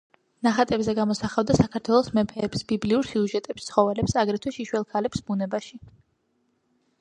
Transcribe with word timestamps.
ნახატებზე 0.45 0.93
გამოსახავდა 0.99 1.55
საქართველოს 1.59 2.09
მეფეებს, 2.19 2.63
ბიბლიურ 2.71 3.05
სიუჟეტებს, 3.11 3.69
ცხოველებს, 3.69 4.17
აგრეთვე 4.23 4.55
შიშველ 4.57 4.89
ქალებს 4.95 5.25
ბუნებაში. 5.29 5.81